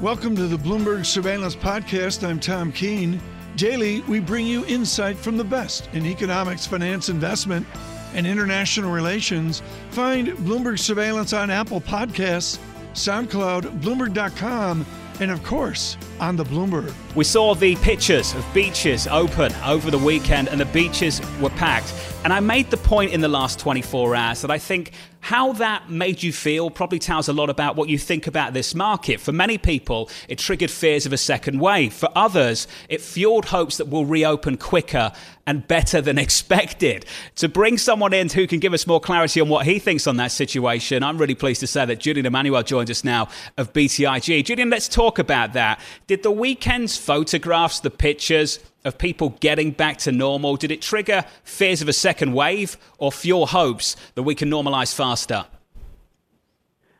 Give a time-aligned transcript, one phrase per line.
[0.00, 2.26] Welcome to the Bloomberg Surveillance Podcast.
[2.26, 3.20] I'm Tom Keene.
[3.56, 7.66] Daily, we bring you insight from the best in economics, finance, investment,
[8.14, 9.60] and international relations.
[9.90, 12.58] Find Bloomberg Surveillance on Apple Podcasts,
[12.94, 14.86] SoundCloud, Bloomberg.com,
[15.20, 16.94] and of course, on the Bloomberg.
[17.14, 21.92] We saw the pictures of beaches open over the weekend, and the beaches were packed.
[22.22, 25.90] And I made the point in the last 24 hours that I think how that
[25.90, 29.20] made you feel probably tells a lot about what you think about this market.
[29.20, 31.94] For many people, it triggered fears of a second wave.
[31.94, 35.12] For others, it fueled hopes that we'll reopen quicker
[35.46, 37.06] and better than expected.
[37.36, 40.16] To bring someone in who can give us more clarity on what he thinks on
[40.16, 44.44] that situation, I'm really pleased to say that Julian Emanuel joins us now of BTIG.
[44.44, 45.80] Julian, let's talk about that.
[46.06, 50.56] Did the weekend's photographs, the pictures, of people getting back to normal?
[50.56, 54.94] Did it trigger fears of a second wave or fuel hopes that we can normalize
[54.94, 55.46] faster?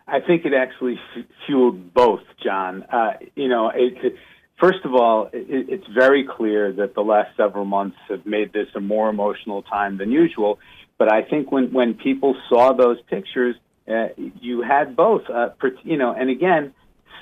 [0.06, 2.82] I think it actually f- fueled both, John.
[2.82, 4.16] Uh, you know, it,
[4.58, 8.66] first of all, it, it's very clear that the last several months have made this
[8.74, 10.58] a more emotional time than usual.
[10.98, 13.56] But I think when, when people saw those pictures,
[13.88, 15.50] uh, you had both, uh,
[15.82, 16.74] you know, and again,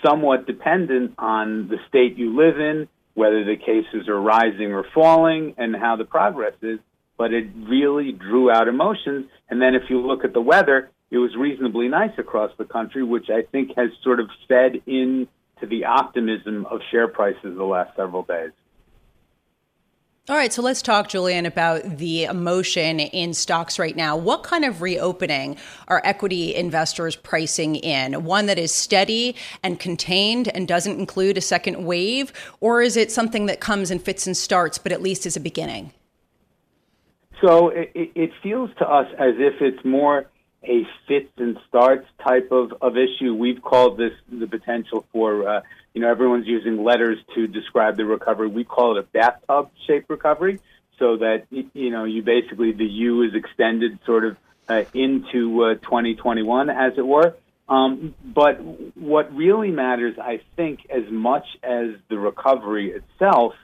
[0.05, 5.55] somewhat dependent on the state you live in, whether the cases are rising or falling,
[5.59, 6.79] and how the progress is.
[7.17, 9.27] But it really drew out emotions.
[9.51, 13.03] And then if you look at the weather, it was reasonably nice across the country,
[13.03, 15.27] which I think has sort of fed into
[15.69, 18.53] the optimism of share prices the last several days.
[20.31, 24.15] All right, so let's talk, Julian, about the emotion in stocks right now.
[24.15, 25.57] What kind of reopening
[25.89, 28.25] are equity investors pricing in?
[28.25, 32.35] One that is steady and contained and doesn't include a second wave?
[32.61, 35.41] Or is it something that comes and fits and starts, but at least is a
[35.41, 35.95] beginning?
[37.41, 40.27] So it, it feels to us as if it's more
[40.65, 43.35] a fits and starts type of, of issue.
[43.35, 45.61] We've called this the potential for, uh,
[45.95, 48.49] you know, everyone's using letters to describe the recovery.
[48.49, 50.61] We call it a bathtub shaped recovery
[50.99, 54.37] so that, you know, you basically, the U is extended sort of
[54.69, 57.35] uh, into uh, 2021, as it were.
[57.69, 58.61] Um, but
[58.97, 63.55] what really matters, I think, as much as the recovery itself,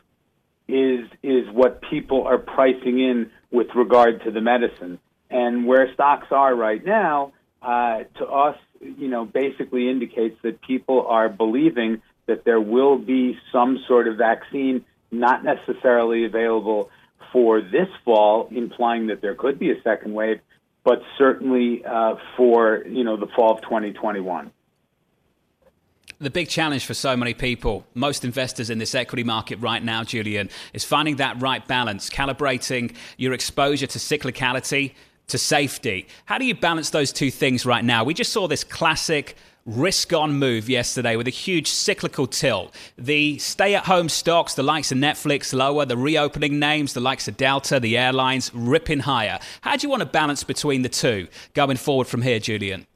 [0.67, 4.99] is is what people are pricing in with regard to the medicine.
[5.34, 11.09] And where stocks are right now, uh, to us, you know, basically indicates that people
[11.09, 16.89] are believing that there will be some sort of vaccine, not necessarily available
[17.33, 20.39] for this fall, implying that there could be a second wave,
[20.84, 24.53] but certainly uh, for you know the fall of 2021
[26.21, 30.05] the big challenge for so many people, most investors in this equity market right now,
[30.05, 34.94] Julian, is finding that right balance, calibrating your exposure to cyclicality
[35.29, 36.07] to safety.
[36.27, 38.05] How do you balance those two things right now?
[38.05, 39.37] We just saw this classic
[39.67, 42.75] risk on move yesterday with a huge cyclical tilt.
[42.99, 47.29] The stay at home stocks, the likes of Netflix, lower, the reopening names, the likes
[47.29, 49.39] of Delta, the airlines, ripping higher.
[49.62, 52.87] How do you want to balance between the two going forward from here, Julian?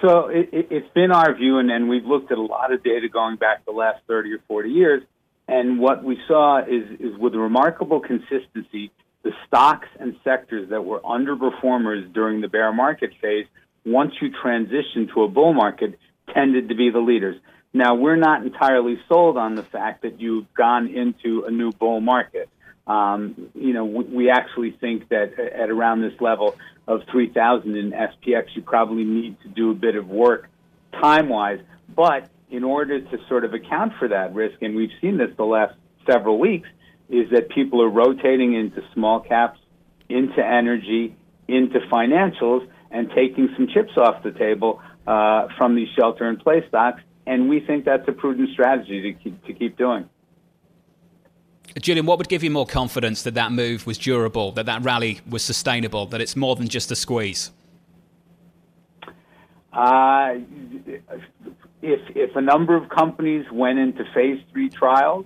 [0.00, 3.08] So it, has been our view, and, and we've looked at a lot of data
[3.08, 5.02] going back the last 30 or 40 years.
[5.46, 8.90] And what we saw is, is with remarkable consistency,
[9.22, 13.46] the stocks and sectors that were underperformers during the bear market phase,
[13.84, 15.98] once you transition to a bull market,
[16.32, 17.36] tended to be the leaders.
[17.72, 22.00] Now, we're not entirely sold on the fact that you've gone into a new bull
[22.00, 22.48] market.
[22.86, 26.56] Um, you know, we, we actually think that at around this level
[26.86, 30.48] of 3,000 in SPX, you probably need to do a bit of work
[31.00, 31.60] time wise.
[31.94, 35.44] But in order to sort of account for that risk, and we've seen this the
[35.44, 35.74] last
[36.10, 36.68] several weeks,
[37.12, 39.60] is that people are rotating into small caps,
[40.08, 41.14] into energy,
[41.46, 46.64] into financials, and taking some chips off the table uh, from these shelter in place
[46.68, 47.02] stocks.
[47.26, 50.08] And we think that's a prudent strategy to keep, to keep doing.
[51.80, 55.20] Julian, what would give you more confidence that that move was durable, that that rally
[55.28, 57.50] was sustainable, that it's more than just a squeeze?
[59.72, 60.34] Uh,
[61.80, 65.24] if if a number of companies went into phase three trials,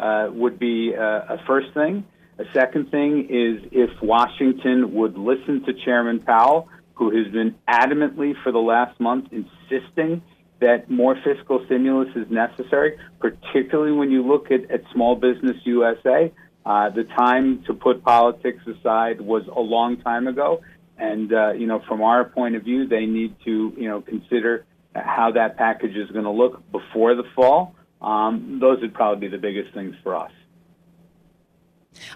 [0.00, 2.04] uh, would be uh, a first thing.
[2.38, 8.32] A second thing is if Washington would listen to Chairman Powell, who has been adamantly
[8.42, 10.22] for the last month insisting
[10.60, 16.32] that more fiscal stimulus is necessary, particularly when you look at, at Small Business USA.
[16.64, 20.60] Uh, the time to put politics aside was a long time ago.
[20.98, 24.66] And, uh, you know, from our point of view, they need to, you know, consider
[24.94, 27.74] how that package is going to look before the fall.
[28.00, 30.32] Um, those would probably be the biggest things for us.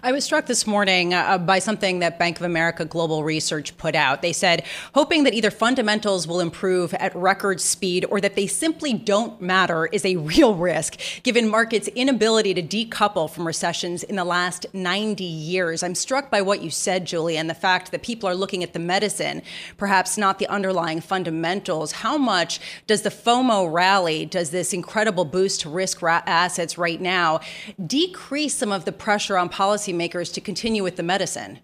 [0.01, 3.95] I was struck this morning uh, by something that Bank of America Global Research put
[3.95, 4.21] out.
[4.21, 4.63] They said,
[4.93, 9.87] hoping that either fundamentals will improve at record speed or that they simply don't matter
[9.87, 15.23] is a real risk, given markets' inability to decouple from recessions in the last 90
[15.23, 15.83] years.
[15.83, 18.73] I'm struck by what you said, Julie, and the fact that people are looking at
[18.73, 19.41] the medicine,
[19.77, 21.91] perhaps not the underlying fundamentals.
[21.91, 26.99] How much does the FOMO rally, does this incredible boost to risk ra- assets right
[26.99, 27.41] now,
[27.85, 31.59] decrease some of the pressure on policymakers to continue with the medicine?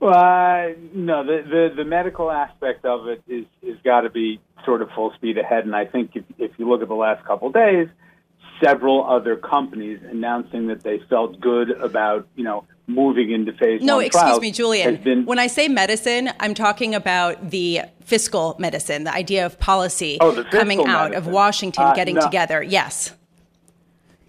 [0.00, 4.82] Uh, no, the, the, the medical aspect of it is is got to be sort
[4.82, 5.64] of full speed ahead.
[5.64, 7.88] And I think if, if you look at the last couple of days,
[8.62, 13.98] several other companies announcing that they felt good about you know moving into phase no,
[13.98, 15.02] excuse me, Julian.
[15.02, 20.18] Been, when I say medicine, I'm talking about the fiscal medicine, the idea of policy
[20.20, 21.28] oh, coming out medicine.
[21.28, 22.20] of Washington uh, getting no.
[22.20, 22.62] together.
[22.62, 23.14] Yes.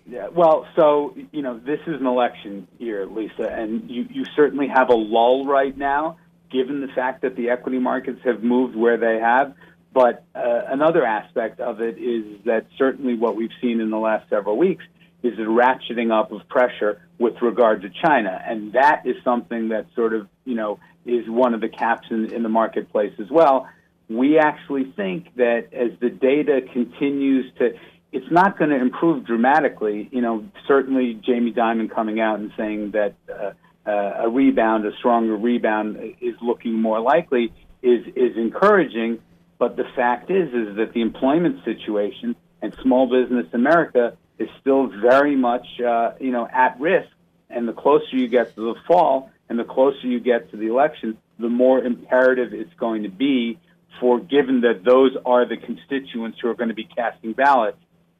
[0.08, 4.68] Yeah, well, so you know, this is an election year, Lisa, and you, you certainly
[4.68, 6.18] have a lull right now,
[6.52, 9.56] given the fact that the equity markets have moved where they have.
[9.94, 14.30] But uh, another aspect of it is that certainly what we've seen in the last
[14.30, 14.84] several weeks
[15.24, 19.88] is a ratcheting up of pressure with regard to China, and that is something that
[19.96, 23.68] sort of you know is one of the caps in, in the marketplace as well.
[24.08, 27.74] We actually think that as the data continues to
[28.16, 30.08] it's not going to improve dramatically.
[30.10, 33.52] You know, certainly Jamie Dimon coming out and saying that uh,
[33.86, 37.52] uh, a rebound, a stronger rebound, is looking more likely
[37.84, 39.20] is is encouraging.
[39.58, 44.88] But the fact is, is that the employment situation and small business America is still
[44.88, 47.10] very much, uh, you know, at risk.
[47.50, 50.68] And the closer you get to the fall, and the closer you get to the
[50.68, 53.60] election, the more imperative it's going to be
[54.00, 57.78] for, given that those are the constituents who are going to be casting ballots,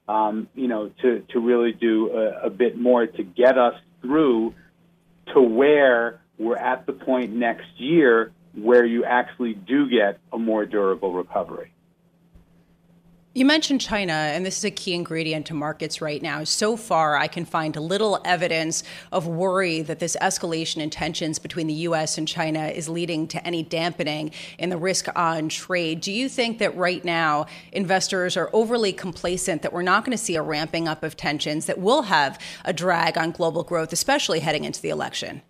[0.08, 4.54] um, you know, to, to really do a, a bit more to get us through
[5.34, 10.66] to where we're at the point next year where you actually do get a more
[10.66, 11.72] durable recovery.
[13.36, 16.46] You mentioned China, and this is a key ingredient to markets right now.
[16.46, 21.68] So far, I can find little evidence of worry that this escalation in tensions between
[21.68, 22.18] the U.S.
[22.18, 26.00] and China is leading to any dampening in the risk on trade.
[26.00, 30.24] Do you think that right now investors are overly complacent that we're not going to
[30.24, 34.40] see a ramping up of tensions that will have a drag on global growth, especially
[34.40, 35.42] heading into the election?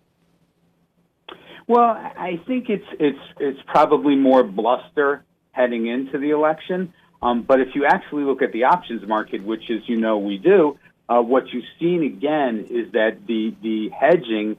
[1.68, 6.92] Well, I think it's it's it's probably more bluster heading into the election.
[7.22, 10.38] Um, but if you actually look at the options market, which as you know we
[10.38, 10.78] do,
[11.08, 14.56] uh, what you've seen again is that the the hedging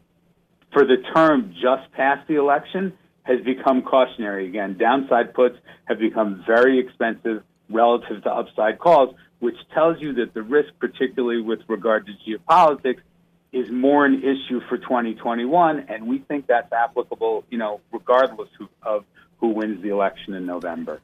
[0.72, 2.94] for the term just past the election
[3.24, 4.78] has become cautionary again.
[4.78, 10.42] Downside puts have become very expensive relative to upside calls, which tells you that the
[10.42, 13.02] risk, particularly with regard to geopolitics,
[13.52, 18.50] is more an issue for 2021, and we think that's applicable, you know, regardless
[18.82, 19.06] of
[19.40, 21.02] who wins the election in November.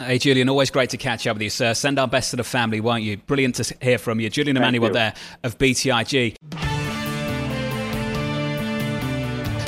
[0.00, 1.72] Hey, Julian, always great to catch up with you, sir.
[1.72, 3.16] Send our best to the family, won't you?
[3.16, 4.28] Brilliant to hear from you.
[4.28, 4.94] Julian Thank Emanuel you.
[4.94, 5.14] there
[5.44, 6.34] of BTIG.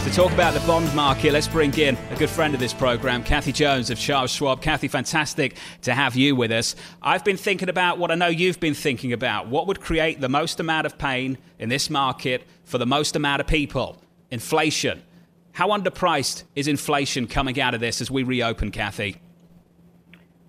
[0.02, 3.23] To talk about the bond market, let's bring in a good friend of this program,
[3.23, 4.61] Kathy Jones of Charles Schwab.
[4.62, 6.75] Kathy, fantastic to have you with us.
[7.02, 9.46] I've been thinking about what I know you've been thinking about.
[9.46, 13.40] What would create the most amount of pain in this market for the most amount
[13.40, 14.02] of people?
[14.33, 15.02] Inflation.
[15.52, 19.21] How underpriced is inflation coming out of this as we reopen, Kathy?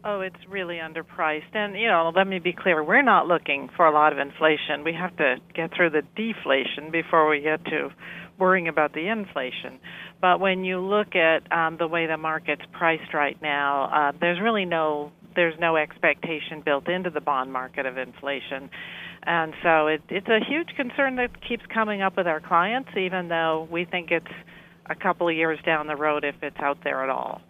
[0.03, 1.53] Oh, it's really underpriced.
[1.53, 4.83] And, you know, let me be clear we're not looking for a lot of inflation.
[4.83, 7.89] We have to get through the deflation before we get to
[8.37, 9.79] worrying about the inflation.
[10.21, 14.39] But when you look at um, the way the market's priced right now, uh, there's
[14.39, 18.71] really no there's no expectation built into the bond market of inflation.
[19.21, 23.27] And so it, it's a huge concern that keeps coming up with our clients, even
[23.27, 24.25] though we think it's
[24.89, 27.41] a couple of years down the road if it's out there at all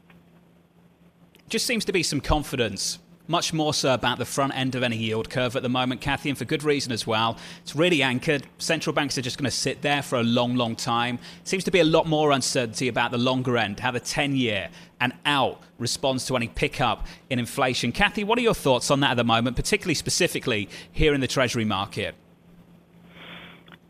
[1.49, 4.97] just seems to be some confidence, much more so about the front end of any
[4.97, 7.37] yield curve at the moment, Kathy, and for good reason as well.
[7.61, 8.45] It's really anchored.
[8.57, 11.19] Central banks are just going to sit there for a long, long time.
[11.43, 14.69] Seems to be a lot more uncertainty about the longer end, how the 10 year
[14.99, 17.91] and out responds to any pickup in inflation.
[17.91, 21.27] Kathy, what are your thoughts on that at the moment, particularly specifically here in the
[21.27, 22.15] Treasury market?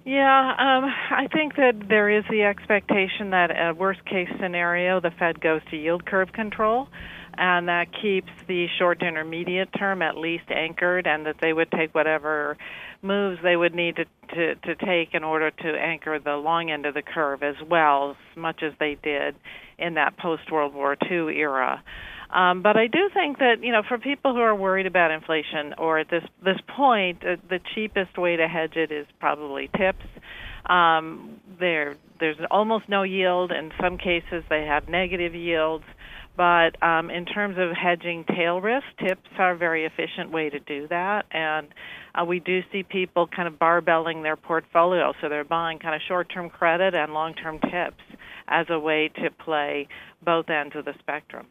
[0.07, 5.11] Yeah, um, I think that there is the expectation that a worst case scenario, the
[5.11, 6.87] Fed goes to yield curve control
[7.37, 11.69] and that keeps the short to intermediate term at least anchored, and that they would
[11.71, 12.57] take whatever
[13.01, 16.85] moves they would need to, to, to take in order to anchor the long end
[16.85, 19.35] of the curve as well, as much as they did
[19.77, 21.83] in that post World War II era.
[22.29, 25.73] Um, but I do think that you know, for people who are worried about inflation,
[25.77, 30.05] or at this this point, uh, the cheapest way to hedge it is probably TIPS.
[30.65, 33.51] Um, there, there's almost no yield.
[33.51, 35.85] In some cases, they have negative yields.
[36.35, 40.59] But um, in terms of hedging tail risk, TIPS are a very efficient way to
[40.59, 41.25] do that.
[41.31, 41.67] And
[42.13, 45.13] uh, we do see people kind of barbelling their portfolio.
[45.19, 48.03] So they're buying kind of short term credit and long term TIPS
[48.47, 49.87] as a way to play
[50.23, 51.47] both ends of the spectrum.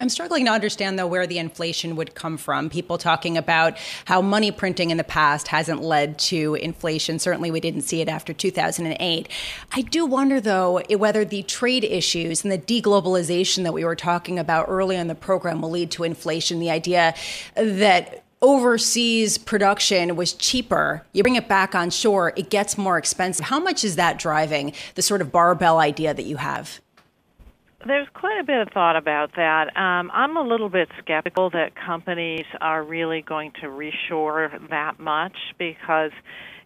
[0.00, 2.70] I'm struggling to understand, though, where the inflation would come from.
[2.70, 7.18] People talking about how money printing in the past hasn't led to inflation.
[7.18, 9.28] Certainly, we didn't see it after 2008.
[9.72, 14.38] I do wonder, though, whether the trade issues and the deglobalization that we were talking
[14.38, 16.60] about earlier in the program will lead to inflation.
[16.60, 17.14] The idea
[17.56, 21.04] that overseas production was cheaper.
[21.12, 23.46] You bring it back on shore, it gets more expensive.
[23.46, 26.80] How much is that driving the sort of barbell idea that you have?
[27.86, 29.76] There's quite a bit of thought about that.
[29.76, 35.36] Um, I'm a little bit skeptical that companies are really going to reshore that much
[35.58, 36.10] because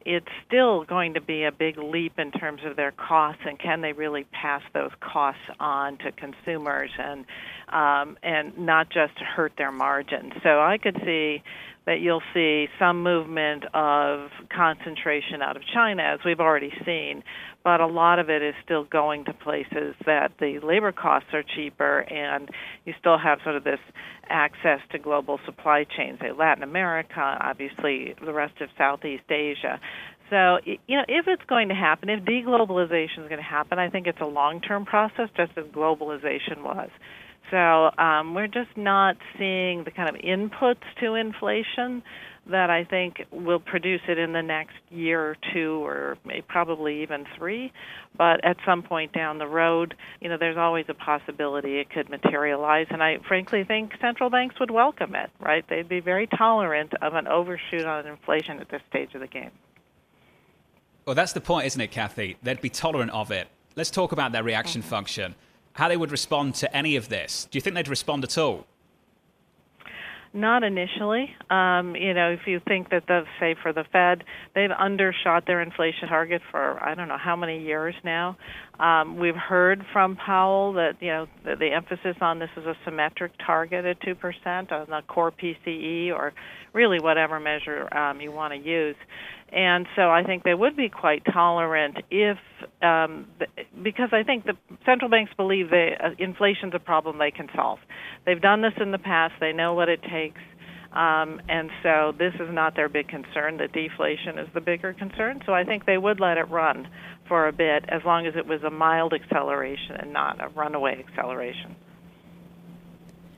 [0.06, 3.82] it's still going to be a big leap in terms of their costs and can
[3.82, 7.24] they really pass those costs on to consumers and
[7.68, 10.32] um, and not just hurt their margins.
[10.42, 11.42] So I could see
[11.86, 17.22] that you'll see some movement of concentration out of China, as we've already seen,
[17.64, 21.42] but a lot of it is still going to places that the labor costs are
[21.42, 22.48] cheaper, and
[22.84, 23.80] you still have sort of this
[24.28, 29.80] access to global supply chains, say Latin America, obviously the rest of Southeast Asia.
[30.30, 33.90] So, you know, if it's going to happen, if deglobalization is going to happen, I
[33.90, 36.88] think it's a long term process, just as globalization was.
[37.52, 42.02] So um, we're just not seeing the kind of inputs to inflation
[42.46, 47.02] that I think will produce it in the next year or two, or maybe probably
[47.02, 47.70] even three.
[48.16, 52.08] But at some point down the road, you know, there's always a possibility it could
[52.08, 55.30] materialize, and I frankly think central banks would welcome it.
[55.38, 55.62] Right?
[55.68, 59.50] They'd be very tolerant of an overshoot on inflation at this stage of the game.
[61.04, 62.38] Well, that's the point, isn't it, Kathy?
[62.42, 63.48] They'd be tolerant of it.
[63.76, 64.90] Let's talk about their reaction mm-hmm.
[64.90, 65.34] function
[65.74, 67.46] how they would respond to any of this.
[67.50, 68.66] Do you think they'd respond at all?
[70.34, 71.34] Not initially.
[71.50, 74.24] Um, you know, if you think that the say for the Fed,
[74.54, 78.38] they've undershot their inflation target for I don't know how many years now.
[78.80, 82.74] Um, we've heard from Powell that you know the, the emphasis on this is a
[82.84, 86.32] symmetric target at two percent on the core PCE or
[86.72, 88.96] really whatever measure um, you want to use.
[89.52, 92.38] And so I think they would be quite tolerant if,
[92.80, 93.26] um,
[93.82, 97.78] because I think the central banks believe that uh, inflation's a problem they can solve.
[98.24, 99.34] They've done this in the past.
[99.40, 100.40] They know what it takes.
[100.92, 103.58] Um, and so this is not their big concern.
[103.58, 105.42] The deflation is the bigger concern.
[105.44, 106.88] So I think they would let it run
[107.32, 111.02] for a bit as long as it was a mild acceleration and not a runaway
[111.08, 111.74] acceleration.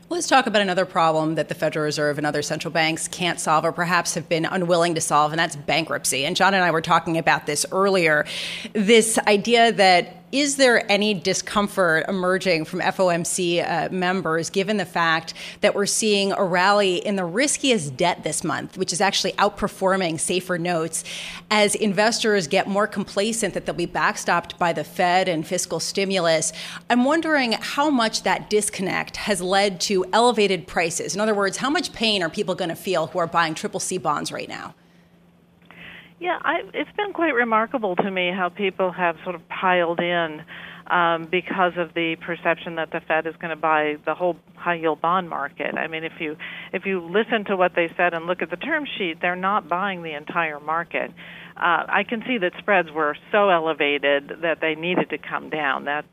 [0.09, 3.65] Let's talk about another problem that the Federal Reserve and other central banks can't solve
[3.65, 6.27] or perhaps have been unwilling to solve, and that's bankruptcy.
[6.27, 8.27] And John and I were talking about this earlier
[8.73, 15.33] this idea that is there any discomfort emerging from FOMC uh, members given the fact
[15.61, 20.19] that we're seeing a rally in the riskiest debt this month, which is actually outperforming
[20.19, 21.05] safer notes,
[21.53, 26.53] as investors get more complacent that they'll be backstopped by the Fed and fiscal stimulus?
[26.91, 31.15] I'm wondering how much that disconnect has led to elevated prices.
[31.15, 33.79] In other words, how much pain are people going to feel who are buying triple
[33.79, 34.75] C bonds right now?
[36.25, 40.41] Yeah, I, it's been quite remarkable to me how people have sort of piled in
[40.87, 44.77] um, because of the perception that the Fed is going to buy the whole high
[44.77, 45.75] yield bond market.
[45.77, 46.37] I mean, if you
[46.73, 49.69] if you listen to what they said and look at the term sheet, they're not
[49.69, 51.11] buying the entire market.
[51.59, 55.85] Uh, I can see that spreads were so elevated that they needed to come down.
[55.85, 56.07] That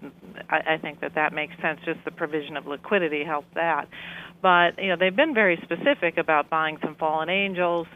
[0.49, 1.79] I, I think that that makes sense.
[1.85, 3.87] Just the provision of liquidity helped that.
[4.41, 7.87] But you know, they've been very specific about buying some fallen angels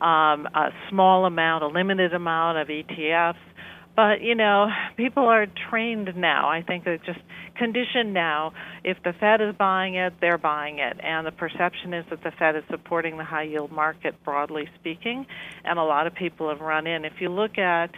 [0.00, 3.34] um, a small amount, a limited amount of ETFs.
[3.96, 6.48] But you know, people are trained now.
[6.48, 7.20] I think they're just
[7.56, 8.52] conditioned now.
[8.84, 12.30] If the Fed is buying it, they're buying it, and the perception is that the
[12.38, 15.26] Fed is supporting the high yield market, broadly speaking.
[15.64, 17.04] And a lot of people have run in.
[17.04, 17.90] If you look at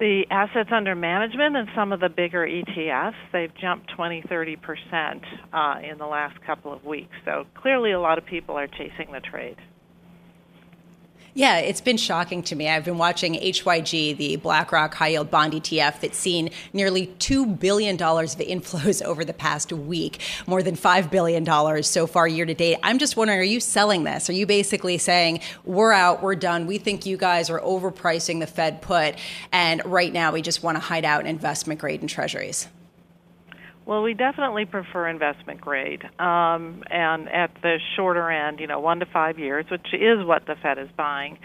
[0.00, 5.22] the assets under management and some of the bigger ETFs, they've jumped 20, 30 percent
[5.52, 7.14] uh, in the last couple of weeks.
[7.24, 9.56] So clearly, a lot of people are chasing the trade.
[11.34, 12.68] Yeah, it's been shocking to me.
[12.68, 17.94] I've been watching HYG, the BlackRock high yield bond ETF, that's seen nearly $2 billion
[17.94, 22.76] of inflows over the past week, more than $5 billion so far year to date.
[22.82, 24.28] I'm just wondering, are you selling this?
[24.28, 28.46] Are you basically saying, we're out, we're done, we think you guys are overpricing the
[28.46, 29.14] Fed put,
[29.52, 32.68] and right now we just want to hide out in investment grade and treasuries?
[33.84, 39.00] Well, we definitely prefer investment grade, um, and at the shorter end, you know, one
[39.00, 41.38] to five years, which is what the Fed is buying.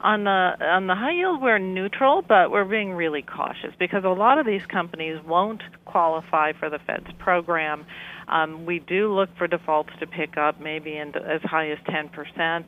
[0.00, 4.08] On the on the high yield, we're neutral, but we're being really cautious because a
[4.08, 7.84] lot of these companies won't qualify for the Fed's program.
[8.26, 12.08] Um, we do look for defaults to pick up, maybe in as high as 10
[12.08, 12.66] percent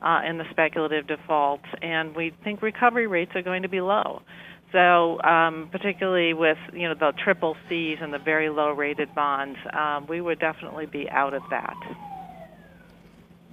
[0.00, 4.22] uh, in the speculative defaults, and we think recovery rates are going to be low.
[4.72, 9.58] So, um, particularly with you know the triple C's and the very low rated bonds,
[9.72, 11.76] um, we would definitely be out of that.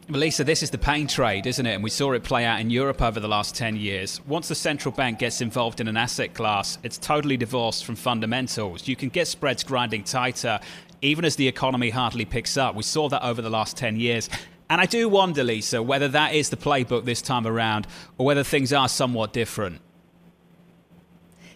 [0.08, 1.76] Melissa, this is the pain trade, isn't it?
[1.76, 4.20] And we saw it play out in Europe over the last 10 years.
[4.26, 8.88] Once the central bank gets involved in an asset class, it's totally divorced from fundamentals.
[8.88, 10.60] You can get spreads grinding tighter
[11.02, 12.76] even as the economy hardly picks up.
[12.76, 14.30] We saw that over the last 10 years.
[14.70, 18.44] And I do wonder, Lisa, whether that is the playbook this time around or whether
[18.44, 19.82] things are somewhat different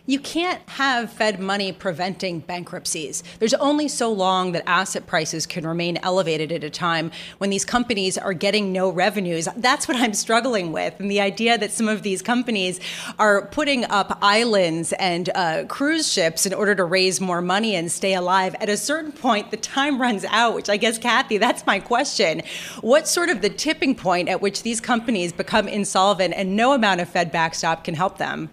[0.06, 3.24] you can't have Fed money preventing bankruptcies.
[3.40, 7.64] There's only so long that asset prices can remain elevated at a time when these
[7.64, 9.48] companies are getting no revenues.
[9.56, 11.00] That's what I'm struggling with.
[11.00, 12.82] And the idea that some of these companies
[13.18, 17.90] are putting up islands and uh, cruise ships in order to raise more money and
[17.90, 18.56] stay alive.
[18.60, 22.42] At a certain point, the time runs out, which I guess, Kathy, that's my question.
[22.82, 27.00] What's sort of the tipping point at which these companies become insolvent and no amount
[27.00, 28.50] of Fed backstop can help them?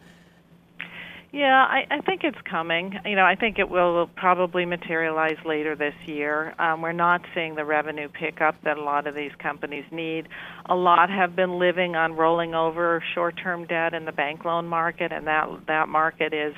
[1.33, 2.93] Yeah, I, I think it's coming.
[3.05, 6.55] You know, I think it will probably materialize later this year.
[6.59, 10.27] Um, we're not seeing the revenue pickup that a lot of these companies need.
[10.69, 15.13] A lot have been living on rolling over short-term debt in the bank loan market,
[15.13, 16.55] and that that market is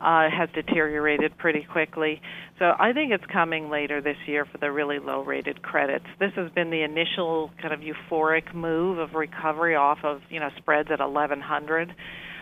[0.00, 2.20] uh, has deteriorated pretty quickly.
[2.58, 6.06] So I think it's coming later this year for the really low-rated credits.
[6.18, 10.50] This has been the initial kind of euphoric move of recovery off of you know
[10.58, 11.94] spreads at 1100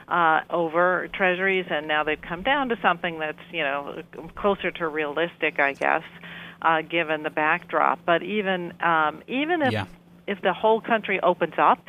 [0.09, 4.03] uh, over treasuries, and now they've come down to something that's you know
[4.37, 6.03] closer to realistic, I guess,
[6.63, 8.01] uh, given the backdrop.
[8.07, 9.87] But even um, even if yeah.
[10.27, 11.81] if the whole country opens up,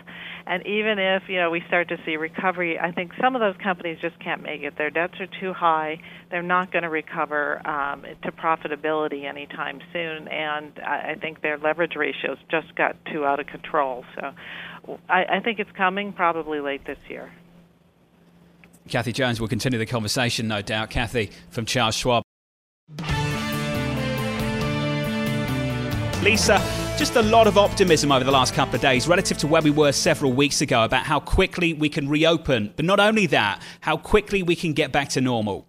[0.47, 3.55] and even if you know we start to see recovery, I think some of those
[3.62, 4.77] companies just can't make it.
[4.79, 6.00] Their debts are too high.
[6.32, 11.60] They're not going to recover um, to profitability anytime soon, and I, I think their
[11.60, 14.06] leverage ratios just got too out of control.
[14.15, 14.34] So,
[15.08, 17.32] I, I think it's coming probably late this year.
[18.89, 20.89] Kathy Jones will continue the conversation, no doubt.
[20.89, 22.23] Kathy from Charles Schwab.
[26.23, 26.60] Lisa,
[26.97, 29.69] just a lot of optimism over the last couple of days relative to where we
[29.69, 32.73] were several weeks ago about how quickly we can reopen.
[32.76, 35.67] But not only that, how quickly we can get back to normal.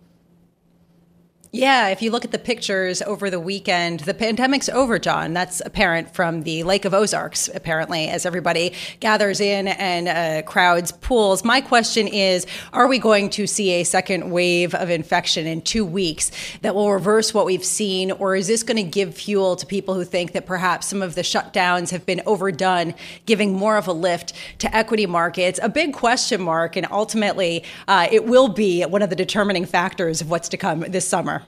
[1.51, 5.33] Yeah, if you look at the pictures over the weekend, the pandemic's over, John.
[5.33, 10.93] That's apparent from the Lake of Ozarks, apparently, as everybody gathers in and uh, crowds
[10.93, 11.45] pools.
[11.45, 15.87] My question is Are we going to see a second wave of infection in two
[15.87, 16.31] weeks
[16.61, 19.95] that will reverse what we've seen, or is this going to give fuel to people
[19.95, 23.93] who think that perhaps some of the shutdowns have been overdone, giving more of a
[23.95, 25.59] lift to equity markets?
[25.63, 30.21] A big question mark, and ultimately, uh, it will be one of the determining factors
[30.21, 31.39] of what's to come this summer.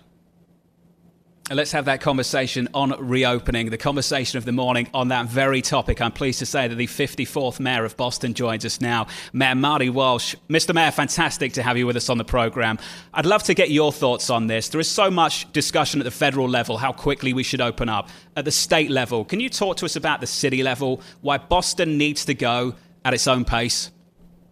[1.52, 6.00] Let's have that conversation on reopening, the conversation of the morning on that very topic.
[6.00, 9.90] I'm pleased to say that the 54th Mayor of Boston joins us now, Mayor Marty
[9.90, 10.36] Walsh.
[10.48, 10.72] Mr.
[10.72, 12.78] Mayor, fantastic to have you with us on the program.
[13.12, 14.68] I'd love to get your thoughts on this.
[14.68, 18.10] There is so much discussion at the federal level, how quickly we should open up.
[18.36, 21.98] At the state level, can you talk to us about the city level, why Boston
[21.98, 23.90] needs to go at its own pace?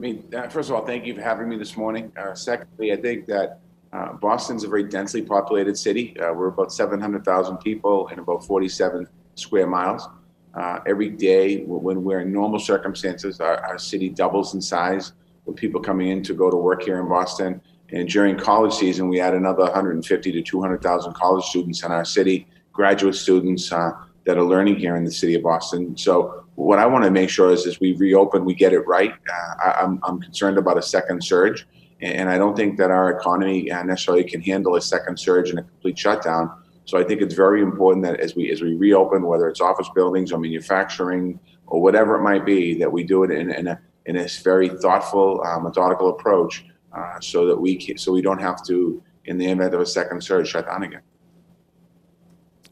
[0.00, 2.11] I mean, uh, first of all, thank you for having me this morning.
[2.16, 3.61] Uh, secondly, I think that
[3.92, 6.18] uh, Boston's a very densely populated city.
[6.20, 10.07] Uh, we're about 700,000 people in about 47 square miles.
[10.55, 15.12] Uh, every day, when we're in normal circumstances, our, our, city doubles in size
[15.44, 17.61] with people coming in to go to work here in Boston.
[17.90, 22.46] And during college season, we add another 150 to 200,000 college students in our city,
[22.72, 23.92] graduate students uh,
[24.24, 25.96] that are learning here in the city of Boston.
[25.96, 29.12] So, what I want to make sure is, as we reopen, we get it right.
[29.12, 31.66] Uh, I, I'm concerned about a second surge.
[32.00, 35.58] And I don't think that our economy uh, necessarily can handle a second surge and
[35.58, 36.50] a complete shutdown.
[36.84, 39.90] So I think it's very important that as we as we reopen, whether it's office
[39.94, 43.80] buildings or manufacturing or whatever it might be, that we do it in, in a
[44.06, 48.40] in this very thoughtful, uh, methodical approach, uh, so that we can, so we don't
[48.40, 51.02] have to, in the event of a second surge, shut down again.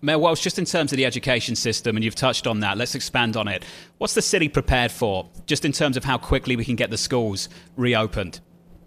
[0.00, 2.94] Mayor Walsh, just in terms of the education system, and you've touched on that, let's
[2.94, 3.64] expand on it.
[3.98, 6.96] What's the city prepared for, just in terms of how quickly we can get the
[6.96, 8.40] schools reopened?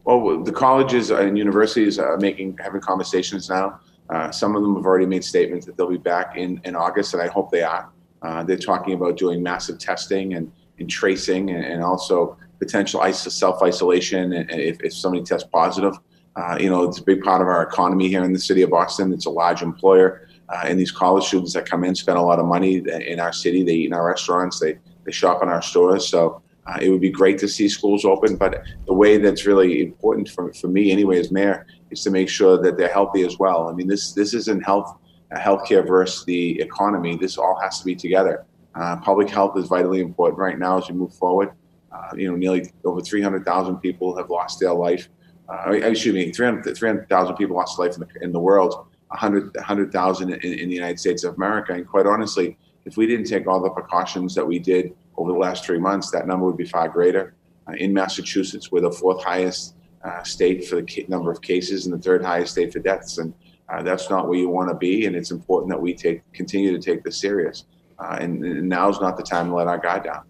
[0.05, 3.79] Well, the colleges and universities are making having conversations now.
[4.09, 7.13] Uh, some of them have already made statements that they'll be back in, in August,
[7.13, 7.91] and I hope they are.
[8.21, 13.61] Uh, they're talking about doing massive testing and, and tracing and, and also potential self
[13.61, 15.93] isolation if, if somebody tests positive.
[16.35, 18.69] Uh, you know, it's a big part of our economy here in the city of
[18.69, 19.13] Boston.
[19.13, 20.27] It's a large employer.
[20.49, 23.33] Uh, and these college students that come in spend a lot of money in our
[23.33, 23.63] city.
[23.63, 24.59] They eat in our restaurants.
[24.59, 26.07] They they shop in our stores.
[26.07, 28.35] So uh, it would be great to see schools open.
[28.35, 32.29] But the way that's really important for, for me, anyway, as mayor, is to make
[32.29, 33.69] sure that they're healthy as well.
[33.69, 34.97] I mean, this this isn't health
[35.31, 37.17] uh, healthcare versus the economy.
[37.17, 38.45] This all has to be together.
[38.75, 41.51] Uh, public health is vitally important right now as we move forward.
[41.91, 45.09] Uh, you know, nearly over 300,000 people have lost their life.
[45.49, 50.45] Uh, excuse me, 300,000 300, people lost life in the, in the world, 100,000 100,
[50.45, 51.73] in, in the United States of America.
[51.73, 55.37] And quite honestly, if we didn't take all the precautions that we did over the
[55.37, 57.33] last three months, that number would be far greater.
[57.67, 61.93] Uh, in Massachusetts, we're the fourth highest uh, state for the number of cases and
[61.93, 63.17] the third highest state for deaths.
[63.17, 63.33] And
[63.67, 65.05] uh, that's not where you want to be.
[65.05, 67.65] And it's important that we take continue to take this serious.
[67.99, 70.23] Uh, and, and now's not the time to let our guard down.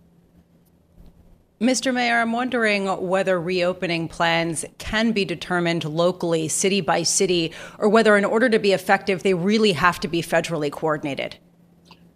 [1.61, 1.93] Mr.
[1.93, 8.15] Mayor, I'm wondering whether reopening plans can be determined locally, city by city, or whether,
[8.15, 11.35] in order to be effective, they really have to be federally coordinated.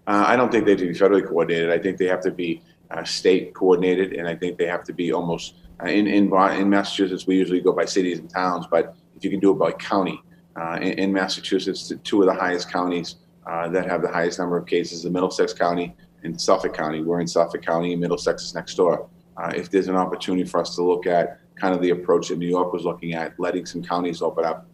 [0.05, 1.71] Uh, I don't think they have to be federally coordinated.
[1.71, 2.61] I think they have to be
[2.91, 6.69] uh, state coordinated, and I think they have to be almost uh, in, in in
[6.69, 7.25] Massachusetts.
[7.25, 10.21] We usually go by cities and towns, but if you can do it by county,
[10.55, 13.15] uh, in, in, Massachusetts, two of the highest counties
[13.47, 17.01] uh, that have the highest number of cases, the Middlesex County and Suffolk County.
[17.01, 20.61] We're in Suffolk County, and Middlesex is next door uh, if there's an opportunity for
[20.61, 23.65] us to look at kind of the approach that New York was looking at, letting
[23.65, 24.67] some counties open up,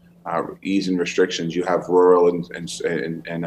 [0.62, 1.56] easing restrictions.
[1.56, 3.46] You have rural and and and and,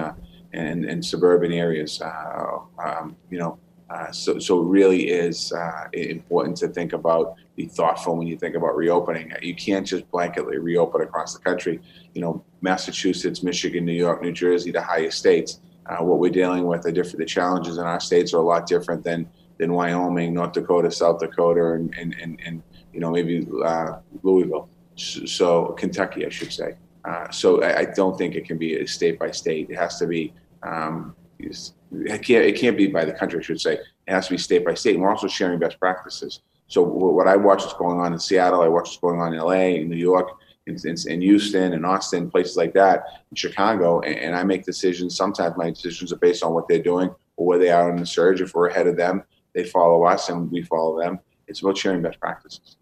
[0.52, 2.00] and, and, suburban areas.
[2.00, 3.58] Uh, um, you know,
[3.90, 8.36] uh, so so it really is uh, important to think about, be thoughtful when you
[8.36, 9.32] think about reopening.
[9.42, 11.80] You can't just blanketly reopen across the country.
[12.14, 15.60] You know, Massachusetts, Michigan, New York, New Jersey, the highest states.
[16.00, 17.18] what we're dealing with are different.
[17.18, 21.20] The challenges in our states are a lot different than than Wyoming, North Dakota, South
[21.20, 22.62] Dakota, and and and, and
[22.92, 24.68] you know maybe uh, Louisville.
[24.96, 26.76] So Kentucky, I should say.
[27.04, 29.70] Uh, so I, I, don't think it can be a state by state.
[29.70, 30.32] It has to be.
[30.62, 32.44] Um, it can't.
[32.44, 33.40] It can't be by the country.
[33.40, 33.75] I should say.
[33.75, 34.94] It has to be state by state.
[34.94, 36.40] And we're also sharing best practices.
[36.66, 38.62] So what I watch is going on in Seattle.
[38.62, 40.31] I watch what's going on in LA, in New York,
[40.66, 44.64] in, in, in Houston, and Austin, places like that, in Chicago, and, and I make
[44.64, 45.16] decisions.
[45.16, 48.07] Sometimes my decisions are based on what they're doing or where they are in the
[48.07, 48.40] surge.
[48.40, 49.22] If we're ahead of them,
[49.55, 51.18] they follow us and we follow them.
[51.46, 52.77] It's about sharing best practices.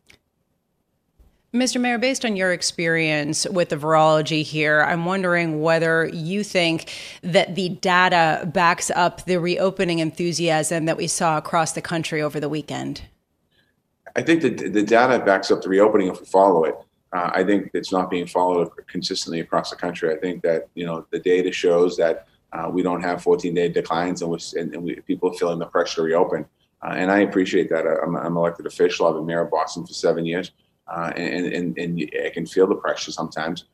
[1.52, 1.80] Mr.
[1.80, 7.56] Mayor, based on your experience with the virology here, I'm wondering whether you think that
[7.56, 12.48] the data backs up the reopening enthusiasm that we saw across the country over the
[12.48, 13.02] weekend.
[14.14, 16.76] I think that the data backs up the reopening if we follow it.
[17.12, 20.14] Uh, I think it's not being followed consistently across the country.
[20.14, 24.22] I think that you know the data shows that uh, we don't have 14-day declines,
[24.22, 26.46] and, and, and we, people are feeling the pressure to reopen.
[26.82, 27.86] Uh, and I appreciate that.
[27.86, 29.08] I'm, I'm elected official.
[29.08, 30.52] I've been mayor of Boston for seven years,
[30.90, 33.64] uh, and, and, and I can feel the pressure sometimes.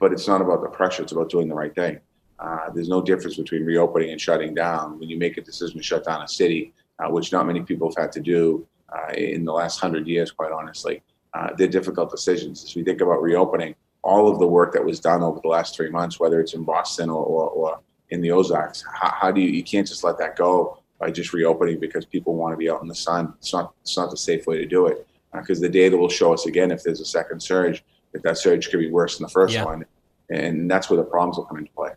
[0.00, 2.00] But it's not about the pressure; it's about doing the right thing.
[2.38, 4.98] Uh, there's no difference between reopening and shutting down.
[4.98, 7.88] When you make a decision to shut down a city, uh, which not many people
[7.88, 12.10] have had to do uh, in the last hundred years, quite honestly, uh, they're difficult
[12.10, 12.64] decisions.
[12.64, 15.76] As we think about reopening, all of the work that was done over the last
[15.76, 19.40] three months, whether it's in Boston or, or, or in the Ozarks, how, how do
[19.40, 19.48] you?
[19.48, 22.82] You can't just let that go by just reopening because people want to be out
[22.82, 23.32] in the sun.
[23.38, 26.08] It's not it's not the safe way to do it because uh, the data will
[26.08, 29.24] show us again if there's a second surge if that surge could be worse than
[29.24, 29.64] the first yeah.
[29.64, 29.84] one,
[30.30, 31.90] and that's where the problems will come into play.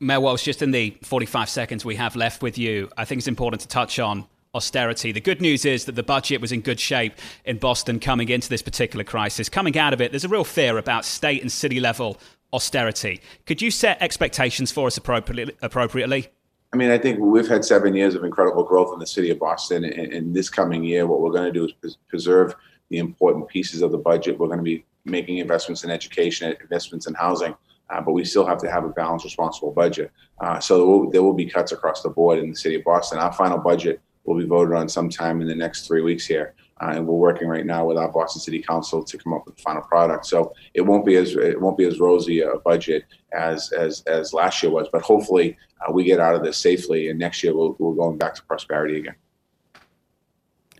[0.00, 3.28] Mayor Walsh, just in the 45 seconds we have left with you, I think it's
[3.28, 5.12] important to touch on austerity.
[5.12, 8.48] The good news is that the budget was in good shape in Boston coming into
[8.48, 9.48] this particular crisis.
[9.48, 12.18] Coming out of it, there's a real fear about state and city level
[12.52, 13.20] austerity.
[13.44, 15.54] Could you set expectations for us appropriately?
[15.60, 16.28] appropriately?
[16.72, 19.38] I mean, I think we've had seven years of incredible growth in the city of
[19.38, 19.84] Boston.
[19.84, 22.54] And, and this coming year, what we're going to do is preserve
[22.90, 24.38] the important pieces of the budget.
[24.38, 27.54] We're going to be making investments in education, investments in housing,
[27.88, 30.10] uh, but we still have to have a balanced, responsible budget.
[30.40, 32.84] Uh, so there will, there will, be cuts across the board in the city of
[32.84, 33.18] Boston.
[33.18, 36.54] Our final budget will be voted on sometime in the next three weeks here.
[36.80, 39.56] Uh, and we're working right now with our Boston City Council to come up with
[39.56, 40.26] the final product.
[40.26, 44.32] So it won't be as it won't be as rosy a budget as as as
[44.32, 47.54] last year was, but hopefully uh, we get out of this safely, and next year
[47.54, 49.14] we'll we're going back to prosperity again.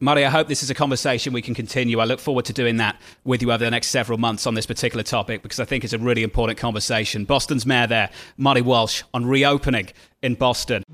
[0.00, 1.98] Marty, I hope this is a conversation we can continue.
[1.98, 4.66] I look forward to doing that with you over the next several months on this
[4.66, 7.24] particular topic because I think it's a really important conversation.
[7.24, 9.88] Boston's mayor there, Marty Walsh, on reopening
[10.22, 10.84] in Boston.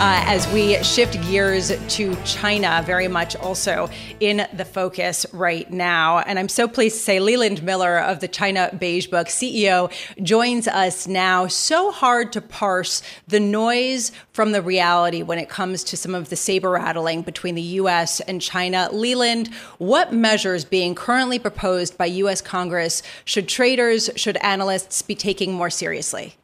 [0.00, 6.20] Uh, as we shift gears to China, very much also in the focus right now.
[6.20, 10.66] And I'm so pleased to say Leland Miller of the China Beige Book, CEO, joins
[10.66, 11.48] us now.
[11.48, 16.30] So hard to parse the noise from the reality when it comes to some of
[16.30, 18.20] the saber rattling between the U.S.
[18.20, 18.88] and China.
[18.90, 22.40] Leland, what measures being currently proposed by U.S.
[22.40, 26.36] Congress should traders, should analysts be taking more seriously?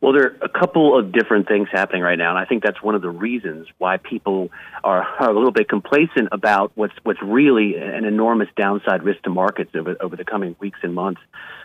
[0.00, 2.82] Well, there are a couple of different things happening right now, and I think that's
[2.82, 4.48] one of the reasons why people
[4.82, 9.30] are, are a little bit complacent about what's what's really an enormous downside risk to
[9.30, 11.20] markets over over the coming weeks and months.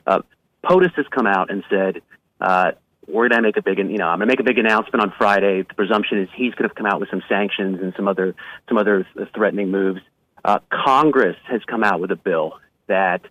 [0.06, 0.20] Uh,
[0.64, 2.02] POTUS has come out and said.
[2.42, 2.72] Uh,
[3.08, 5.00] we're going to make a big, you know, I'm going to make a big announcement
[5.00, 5.62] on Friday.
[5.62, 8.34] The presumption is he's going to come out with some sanctions and some other,
[8.68, 10.02] some other threatening moves.
[10.44, 12.54] Uh, Congress has come out with a bill
[12.88, 13.22] that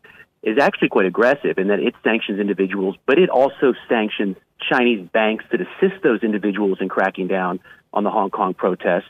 [0.44, 4.36] is actually quite aggressive in that it sanctions individuals, but it also sanctions
[4.70, 7.60] Chinese banks that assist those individuals in cracking down
[7.92, 9.08] on the Hong Kong protests.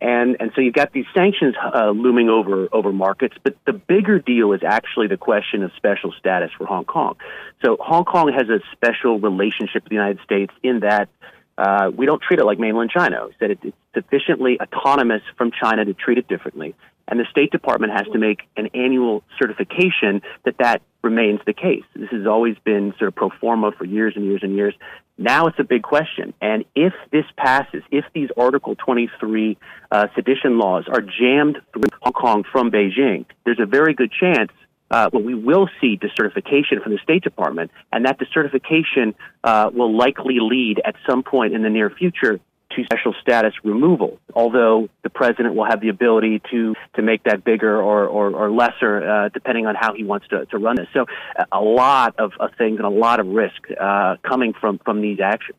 [0.00, 4.18] And, and so you've got these sanctions uh, looming over, over markets, but the bigger
[4.18, 7.16] deal is actually the question of special status for Hong Kong.
[7.64, 11.08] So Hong Kong has a special relationship with the United States in that
[11.56, 13.28] uh, we don't treat it like mainland China.
[13.40, 16.74] That it, it's sufficiently autonomous from China to treat it differently
[17.08, 21.84] and the State Department has to make an annual certification that that remains the case.
[21.94, 24.74] This has always been sort of pro forma for years and years and years.
[25.18, 26.34] Now it's a big question.
[26.40, 29.56] And if this passes, if these Article 23
[29.90, 34.50] uh, sedition laws are jammed through Hong Kong from Beijing, there's a very good chance
[34.90, 39.96] uh, well, we will see decertification from the State Department, and that decertification uh, will
[39.96, 42.38] likely lead at some point in the near future
[42.76, 47.44] to special status removal, although the president will have the ability to, to make that
[47.44, 50.88] bigger or, or, or lesser, uh, depending on how he wants to, to run this.
[50.92, 51.06] So,
[51.52, 55.20] a lot of, of things and a lot of risk uh, coming from, from these
[55.20, 55.58] actions.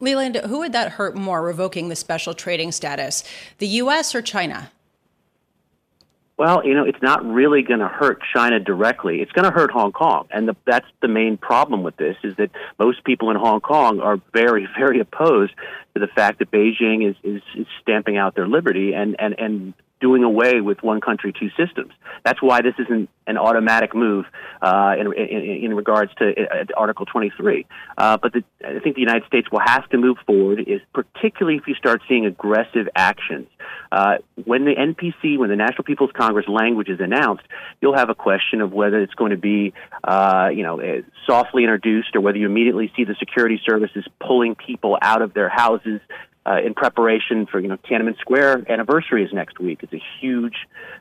[0.00, 3.22] Leland, who would that hurt more, revoking the special trading status,
[3.58, 4.14] the U.S.
[4.14, 4.70] or China?
[6.40, 9.20] Well, you know, it's not really going to hurt China directly.
[9.20, 12.34] It's going to hurt Hong Kong, and the, that's the main problem with this: is
[12.36, 15.52] that most people in Hong Kong are very, very opposed
[15.92, 19.74] to the fact that Beijing is, is, is stamping out their liberty and and and
[20.00, 21.92] doing away with one country, two systems.
[22.24, 24.24] That's why this isn't an automatic move
[24.60, 27.66] uh, in, in, in, regards to uh, Article 23.
[27.96, 31.58] Uh, but the, I think the United States will have to move forward, is particularly
[31.58, 33.46] if you start seeing aggressive actions.
[33.92, 37.44] Uh, when the NPC, when the National People's Congress language is announced,
[37.80, 39.72] you'll have a question of whether it's going to be,
[40.04, 44.54] uh, you know, uh, softly introduced or whether you immediately see the security services pulling
[44.54, 46.00] people out of their houses
[46.50, 49.80] uh, in preparation for you know Tiananmen Square anniversary is next week.
[49.82, 50.56] It's a huge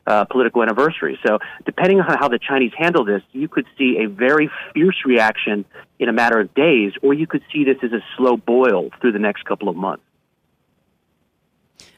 [0.06, 1.18] uh, political anniversary.
[1.26, 5.66] So depending on how the Chinese handle this, you could see a very fierce reaction
[5.98, 9.14] in a matter of days, or you could see this as a slow boil through
[9.14, 10.04] the next couple of months.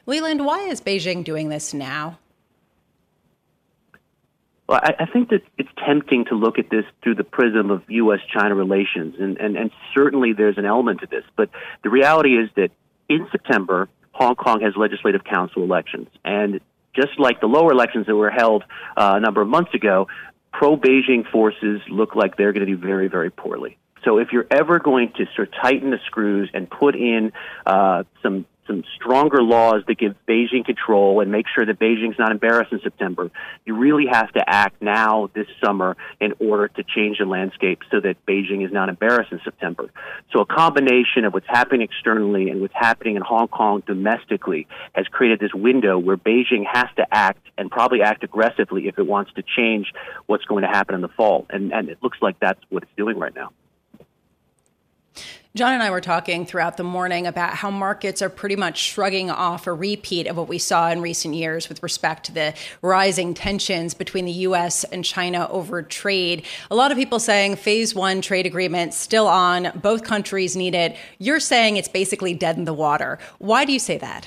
[0.06, 2.18] Leland, why is Beijing doing this now?
[4.68, 7.82] Well, I, I think that it's tempting to look at this through the prism of
[7.88, 8.20] U.S.
[8.32, 11.24] China relations, and, and, and certainly there's an element to this.
[11.36, 11.50] But
[11.84, 12.70] the reality is that
[13.12, 16.08] in September, Hong Kong has legislative council elections.
[16.24, 16.60] And
[16.94, 18.64] just like the lower elections that were held
[18.96, 20.08] uh, a number of months ago,
[20.52, 23.78] pro Beijing forces look like they're going to do very, very poorly.
[24.04, 27.32] So if you're ever going to sort of tighten the screws and put in
[27.66, 32.30] uh, some some stronger laws that give Beijing control and make sure that Beijing's not
[32.30, 33.30] embarrassed in September.
[33.64, 38.00] You really have to act now this summer in order to change the landscape so
[38.00, 39.90] that Beijing is not embarrassed in September.
[40.32, 45.06] So a combination of what's happening externally and what's happening in Hong Kong domestically has
[45.08, 49.32] created this window where Beijing has to act and probably act aggressively if it wants
[49.34, 49.92] to change
[50.26, 51.46] what's going to happen in the fall.
[51.50, 53.50] And, and it looks like that's what it's doing right now.
[55.54, 59.30] John and I were talking throughout the morning about how markets are pretty much shrugging
[59.30, 63.34] off a repeat of what we saw in recent years with respect to the rising
[63.34, 64.84] tensions between the U.S.
[64.84, 66.46] and China over trade.
[66.70, 70.96] A lot of people saying phase one trade agreement still on, both countries need it.
[71.18, 73.18] You're saying it's basically dead in the water.
[73.38, 74.26] Why do you say that?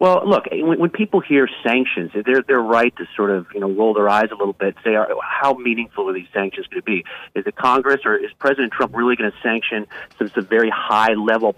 [0.00, 3.70] Well, look, when, when people hear sanctions, they're they're right to sort of you know
[3.70, 7.04] roll their eyes a little bit, say how meaningful are these sanctions going to be?
[7.34, 11.14] Is it Congress or is President Trump really going to sanction some some very high
[11.14, 11.54] level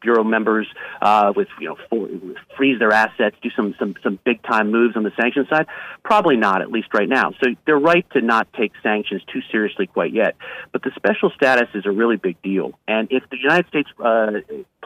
[0.00, 0.66] Bureau members
[1.02, 2.08] uh, with you know for,
[2.56, 5.66] freeze their assets, do some some some big time moves on the sanction side?
[6.02, 7.32] Probably not, at least right now.
[7.42, 10.36] So they're right to not take sanctions too seriously quite yet.
[10.72, 14.30] But the special status is a really big deal, and if the United States uh,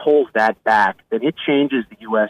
[0.03, 2.29] pulls that back, then it changes the U.S.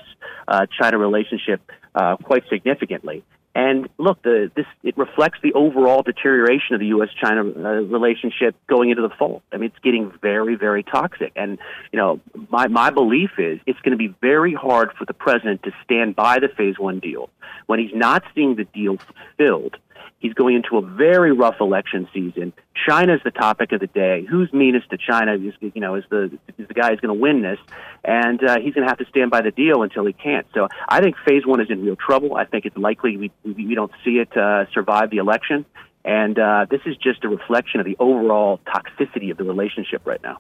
[0.52, 1.62] Uh, China relationship
[1.96, 3.24] uh, quite significantly.
[3.54, 8.90] And look, the, this it reflects the overall deterioration of the U.S.-China uh, relationship going
[8.90, 9.44] into the fall.
[9.52, 11.32] I mean, it's getting very, very toxic.
[11.36, 11.58] And
[11.92, 15.64] you know, my my belief is it's going to be very hard for the president
[15.64, 17.30] to stand by the Phase One deal
[17.68, 19.78] when he's not seeing the deal fulfilled
[20.20, 22.54] He's going into a very rough election season.
[22.88, 24.26] China is the topic of the day.
[24.30, 25.34] Who's meanest to China?
[25.34, 27.60] Is, you know, is the is the guy who's going to win this,
[28.04, 30.46] and uh, he's going to have to stand by the deal until he can't.
[30.54, 32.36] So I think Phase One is in real trouble.
[32.36, 35.66] I think it's likely we, we don't see it uh, survive the election,
[36.06, 40.22] and uh, this is just a reflection of the overall toxicity of the relationship right
[40.24, 40.38] now.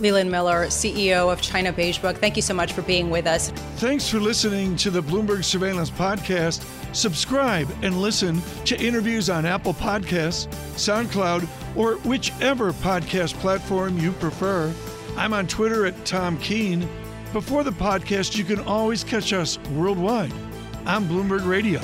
[0.00, 3.50] Leland Miller, CEO of China Beige Book, thank you so much for being with us.
[3.76, 6.64] Thanks for listening to the Bloomberg Surveillance Podcast.
[6.94, 14.72] Subscribe and listen to interviews on Apple Podcasts, SoundCloud, or whichever podcast platform you prefer.
[15.16, 16.88] I'm on Twitter at Tom Keene.
[17.32, 20.32] Before the podcast, you can always catch us worldwide
[20.86, 21.80] on Bloomberg Radio.